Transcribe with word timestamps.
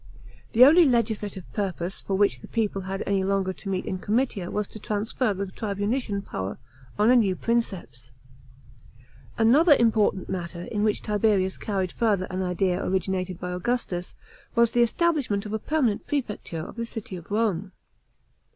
The 0.53 0.65
only 0.65 0.83
legislative 0.83 1.43
purpose 1.53 2.01
for 2.01 2.15
which 2.15 2.41
the 2.41 2.47
people 2.47 2.81
had 2.81 3.03
any 3.05 3.23
longer 3.23 3.53
to 3.53 3.69
meet 3.69 3.85
in 3.85 3.99
comitia 3.99 4.49
was 4.49 4.67
to 4.69 4.79
confer 4.79 5.31
the 5.31 5.45
tribunician 5.45 6.25
power 6.25 6.57
on 6.97 7.11
a 7.11 7.15
new 7.15 7.35
Princeps.§ 7.35 8.11
2. 9.37 9.43
Another 9.47 9.75
important 9.75 10.27
matter, 10.27 10.63
in 10.63 10.81
which 10.81 11.03
Tiberius 11.03 11.59
carried 11.59 11.91
further 11.91 12.25
an 12.31 12.41
idea 12.41 12.83
originated 12.83 13.39
by 13.39 13.51
Augustus, 13.51 14.15
was 14.55 14.71
the 14.71 14.81
establishment 14.81 15.45
of 15.45 15.53
a 15.53 15.59
perma 15.59 15.93
nent 15.93 16.07
Prefecture 16.07 16.61
of 16.65 16.77
the 16.77 16.85
city 16.87 17.15
of 17.15 17.29
Rome. 17.29 17.71